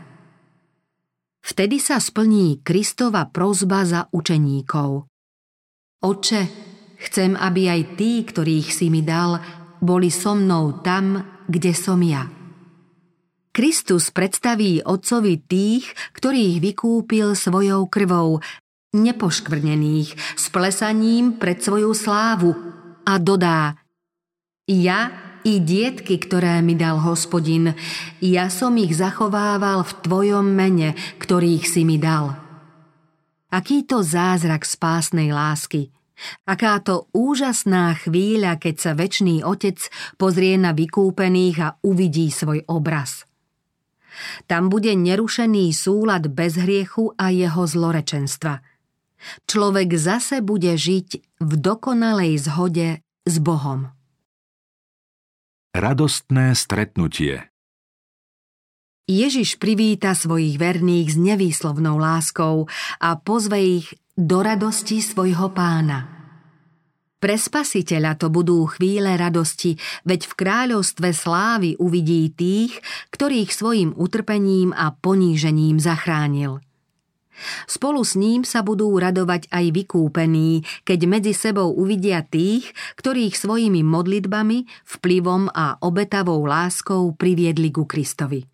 [1.47, 5.07] Vtedy sa splní Kristova prozba za učeníkov.
[6.03, 6.43] Oče,
[6.99, 9.39] chcem, aby aj tí, ktorých si mi dal,
[9.79, 12.27] boli so mnou tam, kde som ja.
[13.55, 18.43] Kristus predstaví Otcovi tých, ktorých vykúpil svojou krvou,
[18.93, 22.53] nepoškvrnených, s plesaním pred svoju slávu
[23.07, 23.86] a dodá
[24.67, 25.15] Ja
[25.47, 27.79] i dietky, ktoré mi dal hospodin,
[28.19, 32.35] ja som ich zachovával v tvojom mene, ktorých si mi dal.
[33.55, 35.95] Aký to zázrak spásnej lásky,
[36.51, 39.79] aká to úžasná chvíľa, keď sa väčší otec
[40.19, 43.23] pozrie na vykúpených a uvidí svoj obraz.
[44.51, 48.59] Tam bude nerušený súlad bez hriechu a jeho zlorečenstva–
[49.47, 52.89] Človek zase bude žiť v dokonalej zhode
[53.27, 53.96] s Bohom.
[55.77, 57.53] Radostné stretnutie
[59.05, 62.65] Ježiš privíta svojich verných s nevýslovnou láskou
[62.97, 66.09] a pozve ich do radosti svojho pána.
[67.21, 69.77] Pre spasiteľa to budú chvíle radosti,
[70.09, 72.81] veď v kráľovstve slávy uvidí tých,
[73.13, 76.65] ktorých svojim utrpením a ponížením zachránil.
[77.69, 83.85] Spolu s ním sa budú radovať aj vykúpení, keď medzi sebou uvidia tých, ktorých svojimi
[83.85, 88.45] modlitbami, vplyvom a obetavou láskou priviedli ku Kristovi.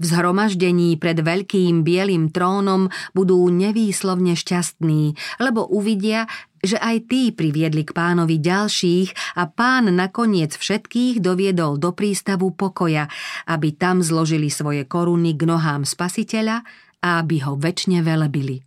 [0.00, 5.12] V zhromaždení pred veľkým bielým trónom budú nevýslovne šťastní,
[5.44, 6.24] lebo uvidia,
[6.64, 13.12] že aj tí priviedli k pánovi ďalších a pán nakoniec všetkých doviedol do prístavu pokoja,
[13.44, 16.64] aby tam zložili svoje koruny k nohám spasiteľa
[17.00, 18.60] a aby ho väčšine velebili.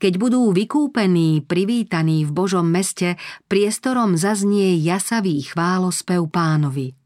[0.00, 3.20] Keď budú vykúpení, privítaní v Božom meste,
[3.52, 6.96] priestorom zaznie jasavý chválospev pánovi.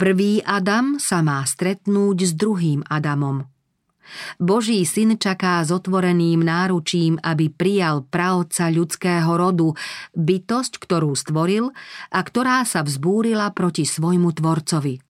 [0.00, 3.44] Prvý Adam sa má stretnúť s druhým Adamom.
[4.40, 9.74] Boží syn čaká s otvoreným náručím, aby prijal praotca ľudského rodu,
[10.16, 11.72] bytosť, ktorú stvoril
[12.12, 15.05] a ktorá sa vzbúrila proti svojmu tvorcovi.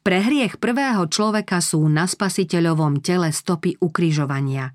[0.00, 4.72] Pre hriech prvého človeka sú na spasiteľovom tele stopy ukrižovania.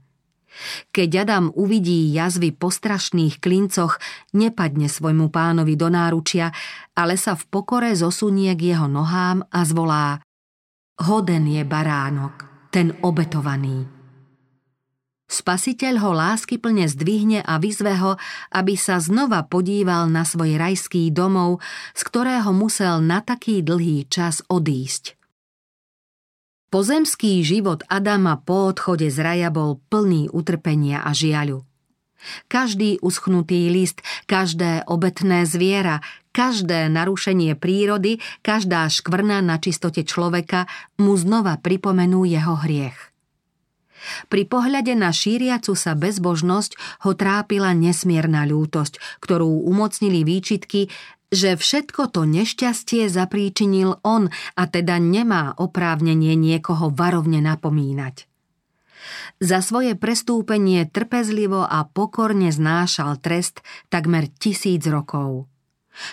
[0.94, 4.00] Keď Adam uvidí jazvy po strašných klincoch,
[4.32, 6.54] nepadne svojmu pánovi do náručia,
[6.96, 10.24] ale sa v pokore zosunie k jeho nohám a zvolá
[10.96, 13.95] Hoden je baránok, ten obetovaný.
[15.26, 18.14] Spasiteľ ho lásky plne zdvihne a vyzve ho,
[18.54, 21.66] aby sa znova podíval na svoj rajský domov,
[21.98, 25.18] z ktorého musel na taký dlhý čas odísť.
[26.70, 31.66] Pozemský život Adama po odchode z raja bol plný utrpenia a žiaľu.
[32.46, 36.02] Každý uschnutý list, každé obetné zviera,
[36.34, 40.68] každé narušenie prírody, každá škvrna na čistote človeka
[41.00, 43.15] mu znova pripomenú jeho hriech.
[44.28, 50.90] Pri pohľade na šíriacu sa bezbožnosť ho trápila nesmierna ľútosť, ktorú umocnili výčitky,
[51.34, 58.30] že všetko to nešťastie zapríčinil on a teda nemá oprávnenie niekoho varovne napomínať.
[59.38, 65.46] Za svoje prestúpenie trpezlivo a pokorne znášal trest takmer tisíc rokov.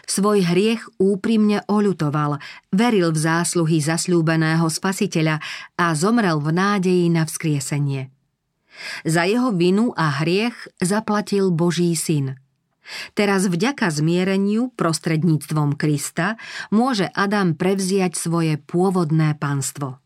[0.07, 2.39] Svoj hriech úprimne oľutoval,
[2.71, 5.43] veril v zásluhy zasľúbeného spasiteľa
[5.79, 8.11] a zomrel v nádeji na vzkriesenie.
[9.05, 12.41] Za jeho vinu a hriech zaplatil Boží syn.
[13.15, 16.35] Teraz vďaka zmiereniu prostredníctvom Krista
[16.75, 20.03] môže Adam prevziať svoje pôvodné panstvo.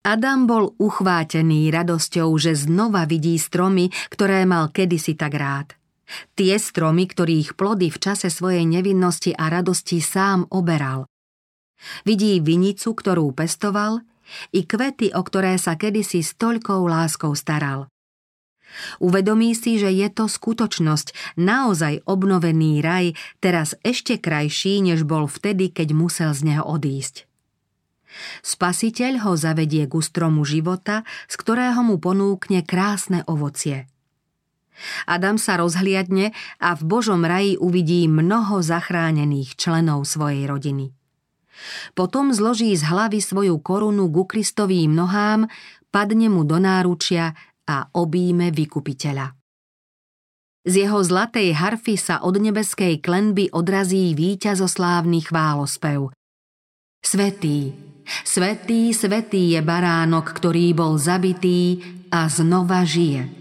[0.00, 5.79] Adam bol uchvátený radosťou, že znova vidí stromy, ktoré mal kedysi tak rád.
[6.34, 11.06] Tie stromy, ktorých plody v čase svojej nevinnosti a radosti sám oberal.
[12.04, 14.04] Vidí vinicu, ktorú pestoval,
[14.54, 17.90] i kvety, o ktoré sa kedysi s toľkou láskou staral.
[19.02, 25.74] Uvedomí si, že je to skutočnosť, naozaj obnovený raj, teraz ešte krajší, než bol vtedy,
[25.74, 27.26] keď musel z neho odísť.
[28.42, 33.90] Spasiteľ ho zavedie k stromu života, z ktorého mu ponúkne krásne ovocie.
[35.06, 40.92] Adam sa rozhliadne a v Božom raji uvidí mnoho zachránených členov svojej rodiny.
[41.92, 45.46] Potom zloží z hlavy svoju korunu ku Kristovým nohám,
[45.92, 47.36] padne mu do náručia
[47.68, 49.36] a obíme vykupiteľa.
[50.60, 56.12] Z jeho zlatej harfy sa od nebeskej klenby odrazí víťazoslávny chválospev.
[57.00, 57.72] Svetý,
[58.28, 61.80] svetý, svetý je baránok, ktorý bol zabitý
[62.12, 63.39] a znova žije.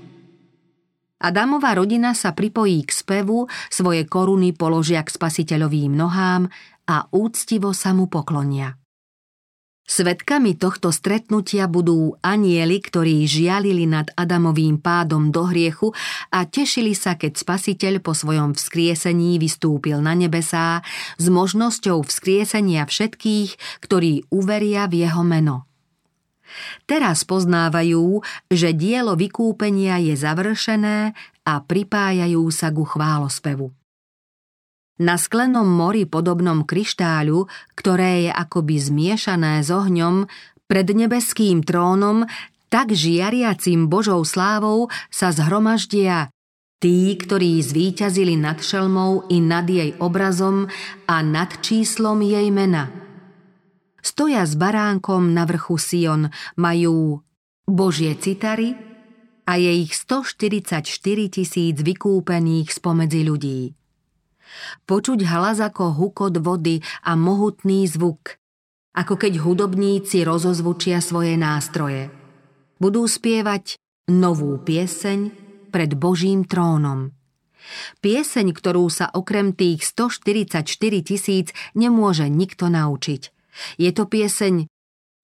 [1.19, 6.47] Adamová rodina sa pripojí k spevu, svoje koruny položia k spasiteľovým nohám
[6.87, 8.79] a úctivo sa mu poklonia.
[9.89, 15.97] Svetkami tohto stretnutia budú anieli, ktorí žialili nad Adamovým pádom do hriechu
[16.29, 20.85] a tešili sa, keď spasiteľ po svojom vzkriesení vystúpil na nebesá
[21.17, 25.68] s možnosťou vzkriesenia všetkých, ktorí uveria v jeho meno.
[26.85, 31.13] Teraz poznávajú, že dielo vykúpenia je završené
[31.45, 33.73] a pripájajú sa ku chválospevu.
[34.99, 40.27] Na sklenom mori podobnom kryštáľu, ktoré je akoby zmiešané s ohňom,
[40.67, 42.27] pred nebeským trónom,
[42.69, 46.29] tak žiariacim Božou slávou sa zhromaždia
[46.79, 50.71] tí, ktorí zvíťazili nad šelmou i nad jej obrazom
[51.09, 53.08] a nad číslom jej mena.
[53.99, 57.23] Stoja s baránkom na vrchu Sion, majú
[57.67, 58.73] Božie citary
[59.45, 60.85] a je ich 144
[61.29, 63.61] tisíc vykúpených spomedzi ľudí.
[64.89, 68.41] Počuť hlas ako hukot vody a mohutný zvuk,
[68.97, 72.09] ako keď hudobníci rozozvučia svoje nástroje.
[72.81, 73.77] Budú spievať
[74.09, 75.19] novú pieseň
[75.69, 77.13] pred Božím trónom.
[78.01, 80.65] Pieseň, ktorú sa okrem tých 144
[81.05, 83.38] tisíc nemôže nikto naučiť.
[83.77, 84.69] Je to pieseň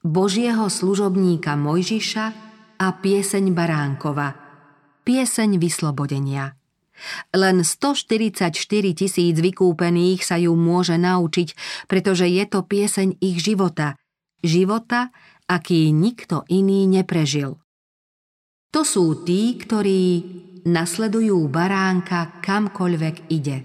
[0.05, 2.25] Božieho služobníka Mojžiša
[2.77, 4.35] a pieseň Baránkova,
[5.01, 6.53] pieseň vyslobodenia.
[7.35, 8.51] Len 144
[8.95, 11.57] tisíc vykúpených sa ju môže naučiť,
[11.91, 13.99] pretože je to pieseň ich života.
[14.39, 15.11] Života,
[15.49, 17.59] aký nikto iný neprežil.
[18.71, 20.01] To sú tí, ktorí
[20.67, 23.57] nasledujú baránka kamkoľvek ide.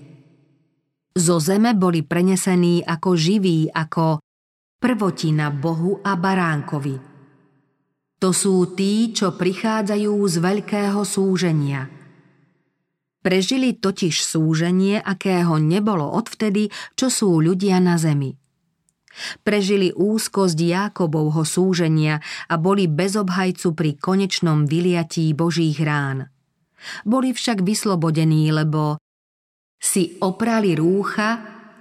[1.10, 4.22] Zo zeme boli prenesení ako živí, ako
[4.80, 6.96] prvotina Bohu a baránkovi.
[8.20, 11.86] To sú tí, čo prichádzajú z veľkého súženia–
[13.20, 18.32] Prežili totiž súženie, akého nebolo odvtedy, čo sú ľudia na zemi.
[19.44, 26.32] Prežili úzkosť Jákobovho súženia a boli bez obhajcu pri konečnom vyliatí Božích rán.
[27.04, 28.96] Boli však vyslobodení, lebo
[29.76, 31.30] si oprali rúcha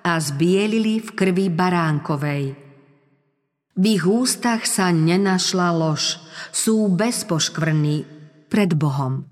[0.04, 2.69] a zbielili v krvi baránkovej.
[3.80, 6.20] V ich ústach sa nenašla lož,
[6.52, 8.04] sú bezpoškvrní
[8.52, 9.24] pred Bohom.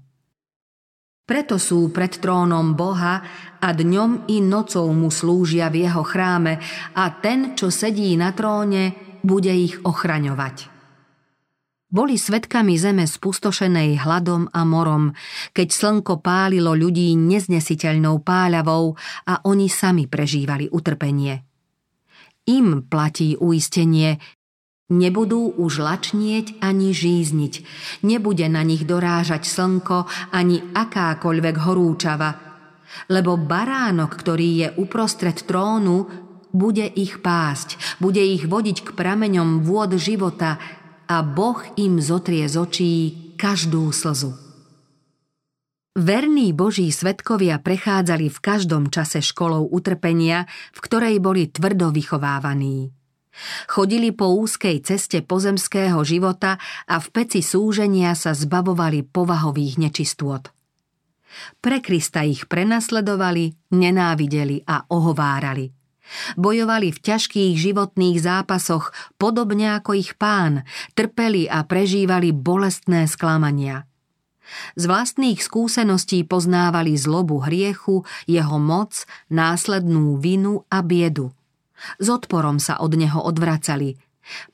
[1.27, 3.19] Preto sú pred trónom Boha
[3.59, 6.63] a dňom i nocou mu slúžia v jeho chráme
[6.95, 10.71] a ten, čo sedí na tróne, bude ich ochraňovať.
[11.91, 15.11] Boli svetkami zeme spustošenej hladom a morom,
[15.51, 18.95] keď slnko pálilo ľudí neznesiteľnou páľavou
[19.27, 21.43] a oni sami prežívali utrpenie.
[22.47, 24.15] Im platí uistenie,
[24.87, 27.53] Nebudú už lačnieť ani žízniť,
[28.07, 32.31] nebude na nich dorážať slnko ani akákoľvek horúčava,
[33.11, 36.07] lebo baránok, ktorý je uprostred trónu,
[36.55, 40.55] bude ich pásť, bude ich vodiť k prameňom vôd života
[41.11, 42.91] a Boh im zotrie z očí
[43.35, 44.39] každú slzu.
[45.97, 52.96] Verní Boží svetkovia prechádzali v každom čase školou utrpenia, v ktorej boli tvrdo vychovávaní.
[53.69, 56.57] Chodili po úzkej ceste pozemského života
[56.89, 60.49] a v peci súženia sa zbavovali povahových nečistôt.
[61.61, 65.69] Pre Krista ich prenasledovali, nenávideli a ohovárali.
[66.39, 70.63] Bojovali v ťažkých životných zápasoch, podobne ako ich pán,
[70.95, 73.83] trpeli a prežívali bolestné sklamania.
[74.79, 81.35] Z vlastných skúseností poznávali zlobu hriechu, jeho moc, následnú vinu a biedu.
[81.97, 83.97] S odporom sa od neho odvracali.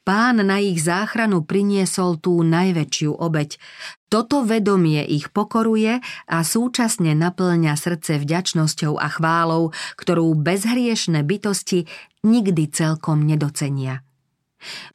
[0.05, 3.57] Pán na ich záchranu priniesol tú najväčšiu obeď.
[4.05, 5.97] Toto vedomie ich pokoruje
[6.29, 11.89] a súčasne naplňa srdce vďačnosťou a chválou, ktorú bezhriešne bytosti
[12.21, 14.05] nikdy celkom nedocenia.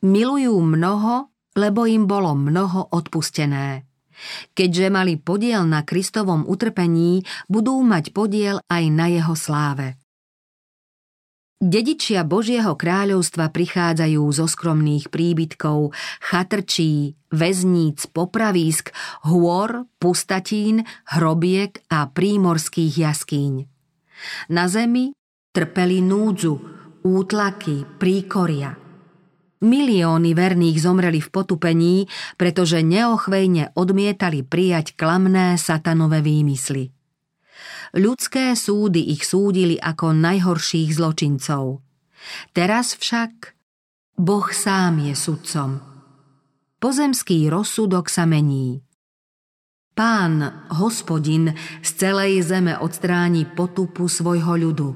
[0.07, 3.83] Milujú mnoho, lebo im bolo mnoho odpustené.
[4.55, 9.98] Keďže mali podiel na Kristovom utrpení, budú mať podiel aj na jeho sláve.
[11.59, 15.91] Dedičia Božieho kráľovstva prichádzajú zo skromných príbytkov,
[16.23, 18.95] chatrčí, väzníc, popravísk,
[19.27, 23.67] hôr, pustatín, hrobiek a prímorských jaskýň.
[24.55, 25.11] Na zemi
[25.51, 26.55] trpeli núdzu,
[27.03, 28.79] útlaky, príkoria.
[29.59, 32.07] Milióny verných zomreli v potupení,
[32.39, 36.95] pretože neochvejne odmietali prijať klamné satanové výmysly.
[37.97, 41.81] Ľudské súdy ich súdili ako najhorších zločincov.
[42.53, 43.57] Teraz však
[44.19, 45.81] Boh sám je sudcom.
[46.79, 48.83] Pozemský rozsudok sa mení.
[49.95, 54.91] Pán, hospodin, z celej zeme odstráni potupu svojho ľudu.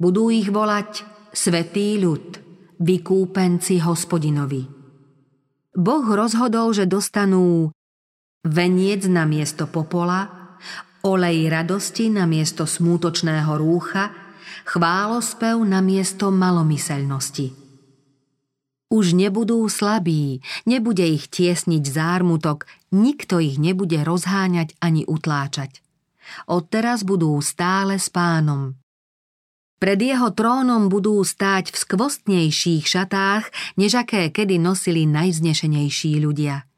[0.00, 2.40] Budú ich volať Svetý ľud,
[2.80, 4.64] vykúpenci hospodinovi.
[5.76, 7.68] Boh rozhodol, že dostanú
[8.40, 10.35] veniec na miesto popola,
[11.06, 14.10] olej radosti na miesto smútočného rúcha,
[14.66, 17.54] chválospev na miesto malomyselnosti.
[18.90, 25.82] Už nebudú slabí, nebude ich tiesniť zármutok, nikto ich nebude rozháňať ani utláčať.
[26.50, 28.74] Odteraz budú stále s pánom.
[29.78, 36.62] Pred jeho trónom budú stáť v skvostnejších šatách, než aké kedy nosili najznešenejší ľudia–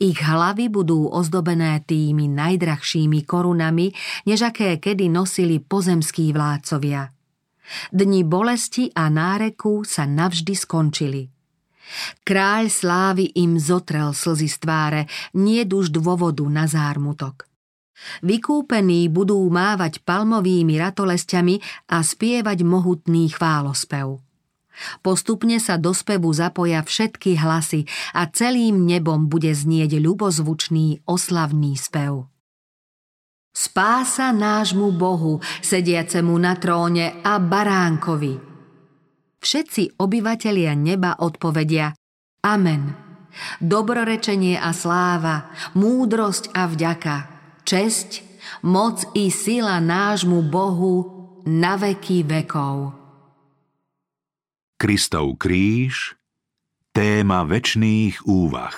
[0.00, 3.92] ich hlavy budú ozdobené tými najdrahšími korunami,
[4.28, 7.10] než aké kedy nosili pozemskí vládcovia.
[7.92, 11.22] Dni bolesti a náreku sa navždy skončili.
[12.24, 15.02] Kráľ slávy im zotrel slzy z tváre,
[15.36, 17.44] nie už dôvodu na zármutok.
[18.24, 21.60] Vykúpení budú mávať palmovými ratolestiami
[21.92, 24.23] a spievať mohutný chválospev.
[25.02, 32.26] Postupne sa do spevu zapoja všetky hlasy a celým nebom bude znieť ľubozvučný oslavný spev.
[33.54, 38.34] Spása nášmu Bohu, sediacemu na tróne a baránkovi.
[39.38, 41.94] Všetci obyvatelia neba odpovedia
[42.44, 42.92] Amen.
[43.62, 47.16] Dobrorečenie a sláva, múdrosť a vďaka,
[47.64, 48.22] česť,
[48.68, 50.94] moc i sila nášmu Bohu
[51.48, 53.03] na veky vekov.
[54.84, 56.12] Kristov kríž,
[56.92, 58.76] téma väčšných úvah.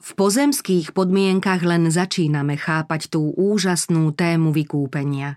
[0.00, 5.36] V pozemských podmienkach len začíname chápať tú úžasnú tému vykúpenia.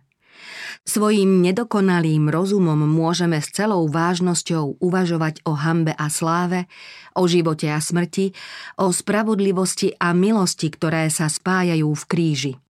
[0.87, 6.71] Svojím nedokonalým rozumom môžeme s celou vážnosťou uvažovať o hambe a sláve,
[7.11, 8.31] o živote a smrti,
[8.79, 12.62] o spravodlivosti a milosti, ktoré sa spájajú v kríži.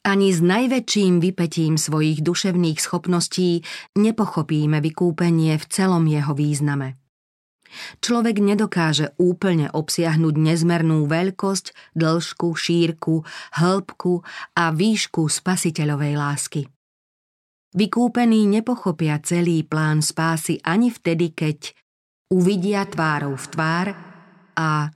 [0.00, 3.60] Ani s najväčším vypetím svojich duševných schopností
[4.00, 6.96] nepochopíme vykúpenie v celom jeho význame.
[8.00, 13.22] Človek nedokáže úplne obsiahnuť nezmernú veľkosť, dĺžku, šírku,
[13.54, 14.24] hĺbku
[14.56, 16.62] a výšku spasiteľovej lásky.
[17.70, 21.70] Vykúpení nepochopia celý plán spásy ani vtedy, keď
[22.34, 23.86] uvidia tvárou v tvár
[24.58, 24.90] a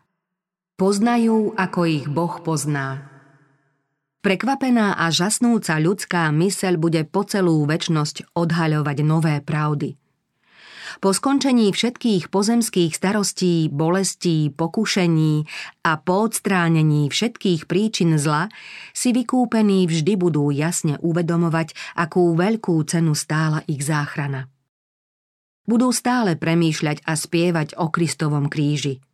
[0.75, 3.14] poznajú, ako ich Boh pozná.
[4.25, 10.01] Prekvapená a žasnúca ľudská myseľ bude po celú väčnosť odhaľovať nové pravdy.
[11.05, 15.45] Po skončení všetkých pozemských starostí, bolestí, pokušení
[15.85, 18.49] a po odstránení všetkých príčin zla
[18.97, 24.49] si vykúpení vždy budú jasne uvedomovať, akú veľkú cenu stála ich záchrana.
[25.69, 29.05] Budú stále premýšľať a spievať o Kristovom kríži.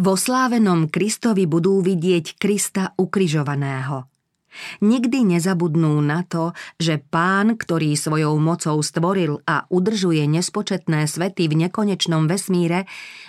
[0.00, 4.08] Vo slávenom Kristovi budú vidieť Krista ukrižovaného–
[4.80, 11.68] Nikdy nezabudnú na to, že pán, ktorý svojou mocou stvoril a udržuje nespočetné svety v
[11.68, 12.88] nekonečnom vesmíre,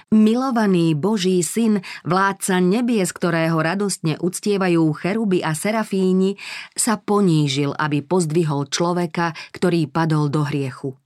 [0.09, 6.39] milovaný Boží syn, vládca nebies, ktorého radostne uctievajú cheruby a serafíni,
[6.73, 11.02] sa ponížil, aby pozdvihol človeka, ktorý padol do hriechu.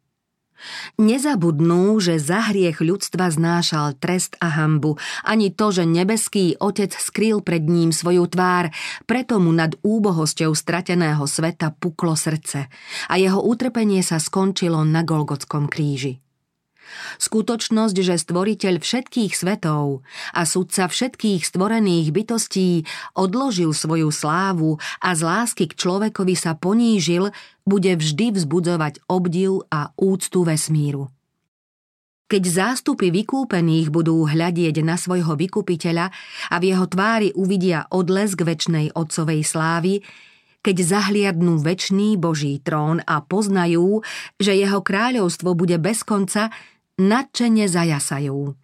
[0.99, 7.41] Nezabudnú, že za hriech ľudstva znášal trest a hambu, ani to, že nebeský otec skrýl
[7.41, 8.73] pred ním svoju tvár,
[9.09, 12.69] preto mu nad úbohosťou strateného sveta puklo srdce.
[13.07, 16.26] A jeho utrpenie sa skončilo na Golgotskom kríži.
[17.17, 25.21] Skutočnosť, že stvoriteľ všetkých svetov a sudca všetkých stvorených bytostí odložil svoju slávu a z
[25.21, 27.31] lásky k človekovi sa ponížil,
[27.67, 31.11] bude vždy vzbudzovať obdiv a úctu vesmíru.
[32.27, 36.11] Keď zástupy vykúpených budú hľadieť na svojho vykupiteľa
[36.51, 40.03] a v jeho tvári uvidia odlesk väčšnej otcovej slávy,
[40.59, 44.03] keď zahliadnú väčší Boží trón a poznajú,
[44.35, 46.51] že jeho kráľovstvo bude bez konca,
[46.97, 48.57] nadšene zajasajú.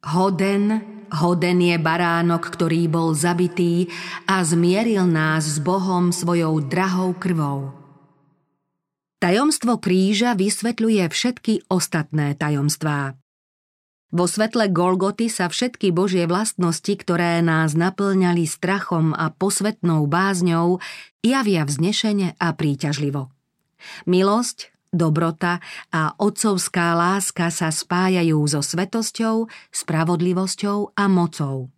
[0.00, 0.64] Hoden,
[1.12, 3.92] hoden je baránok, ktorý bol zabitý
[4.24, 7.76] a zmieril nás s Bohom svojou drahou krvou.
[9.20, 13.20] Tajomstvo kríža vysvetľuje všetky ostatné tajomstvá.
[14.10, 20.82] Vo svetle Golgoty sa všetky Božie vlastnosti, ktoré nás naplňali strachom a posvetnou bázňou,
[21.22, 23.30] javia vznešene a príťažlivo.
[24.08, 25.62] Milosť, dobrota
[25.94, 31.70] a otcovská láska sa spájajú so svetosťou, spravodlivosťou a mocou.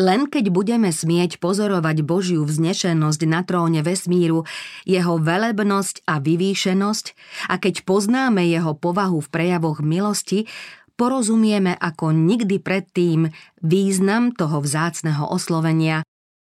[0.00, 4.48] Len keď budeme smieť pozorovať Božiu vznešenosť na tróne vesmíru,
[4.88, 7.06] jeho velebnosť a vyvýšenosť
[7.52, 10.48] a keď poznáme jeho povahu v prejavoch milosti,
[10.94, 13.28] porozumieme ako nikdy predtým
[13.60, 16.06] význam toho vzácneho oslovenia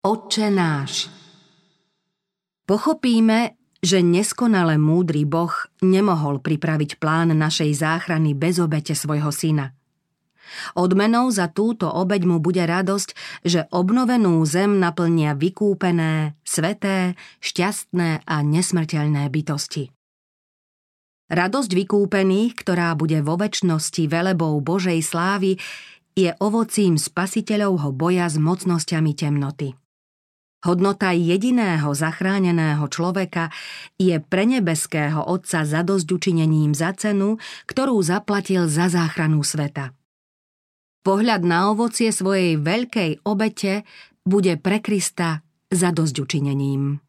[0.05, 1.09] Otče náš.
[2.65, 5.53] Pochopíme, že neskonale múdry Boh
[5.85, 9.69] nemohol pripraviť plán našej záchrany bez obete svojho syna–
[10.77, 13.09] Odmenou za túto obeď mu bude radosť,
[13.45, 19.91] že obnovenú zem naplnia vykúpené, sveté, šťastné a nesmrteľné bytosti.
[21.25, 25.57] Radosť vykúpených, ktorá bude vo väčšnosti velebou Božej slávy,
[26.13, 29.73] je ovocím spasiteľovho boja s mocnosťami temnoty.
[30.65, 33.53] Hodnota jediného zachráneného človeka
[34.01, 37.37] je pre nebeského Otca zadosťučinením za cenu,
[37.69, 39.93] ktorú zaplatil za záchranu sveta.
[41.05, 43.85] Pohľad na ovocie svojej veľkej obete
[44.25, 47.04] bude pre Krista za dosť učinením.